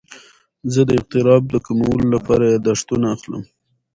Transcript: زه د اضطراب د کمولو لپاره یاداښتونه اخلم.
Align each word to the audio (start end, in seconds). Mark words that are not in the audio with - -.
زه 0.73 0.81
د 0.87 0.89
اضطراب 0.99 1.43
د 1.49 1.55
کمولو 1.65 2.05
لپاره 2.15 2.43
یاداښتونه 2.53 3.05
اخلم. 3.15 3.43